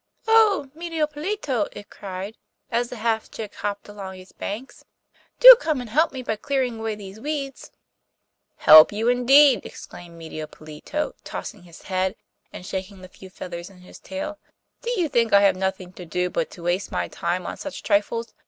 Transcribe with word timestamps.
'Oh! 0.27 0.71
Medio 0.73 1.05
Pollito,' 1.05 1.67
it 1.73 1.91
cried, 1.91 2.35
as 2.71 2.89
the 2.89 2.95
half 2.95 3.29
chick 3.29 3.53
hopped 3.53 3.87
along 3.87 4.17
its 4.17 4.31
banks, 4.31 4.83
'do 5.39 5.55
come 5.59 5.79
and 5.79 5.91
help 5.91 6.11
me 6.11 6.23
by 6.23 6.35
clearing 6.35 6.79
away 6.79 6.95
these 6.95 7.19
weeds.' 7.19 7.69
'Help 8.55 8.91
you, 8.91 9.09
indeed!' 9.09 9.63
exclaimed 9.63 10.17
Medio 10.17 10.47
Pollito, 10.47 11.13
tossing 11.23 11.61
his 11.61 11.83
head, 11.83 12.15
and 12.51 12.65
shaking 12.65 13.01
the 13.01 13.07
few 13.09 13.29
feathers 13.29 13.69
in 13.69 13.81
his 13.81 13.99
tail. 13.99 14.39
'Do 14.81 14.89
you 14.99 15.07
think 15.07 15.33
I 15.33 15.41
have 15.41 15.55
nothing 15.55 15.93
to 15.93 16.05
do 16.07 16.31
but 16.31 16.49
to 16.49 16.63
waste 16.63 16.91
my 16.91 17.07
time 17.07 17.45
on 17.45 17.57
such 17.57 17.83
trifles? 17.83 18.33